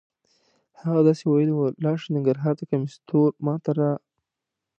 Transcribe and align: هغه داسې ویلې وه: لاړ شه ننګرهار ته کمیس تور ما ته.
هغه 0.81 0.99
داسې 1.07 1.23
ویلې 1.25 1.53
وه: 1.55 1.67
لاړ 1.83 1.95
شه 2.01 2.09
ننګرهار 2.15 2.53
ته 2.59 2.63
کمیس 2.71 2.93
تور 3.07 3.31
ما 3.45 3.55
ته. 3.63 3.71